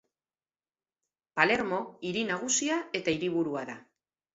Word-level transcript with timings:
Palermo 1.41 1.83
hiri 2.09 2.27
nagusia 2.33 2.83
eta 3.03 3.19
hiriburua 3.19 3.69
da. 3.75 3.83